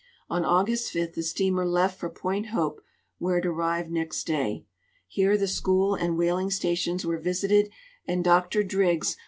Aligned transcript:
On 0.31 0.43
August 0.43 0.91
5 0.93 1.13
the 1.13 1.21
steamer 1.21 1.63
left 1.63 1.99
for 1.99 2.09
point 2.09 2.47
Hope, 2.47 2.81
where 3.19 3.37
it 3.37 3.45
arrived 3.45 3.91
next 3.91 4.23
day. 4.25 4.65
Here 5.07 5.37
the 5.37 5.47
school 5.47 5.93
and 5.93 6.17
whaling 6.17 6.49
stations 6.49 7.05
were 7.05 7.19
visited, 7.19 7.69
and 8.07 8.23
Dr 8.23 8.63
Driggs. 8.63 9.17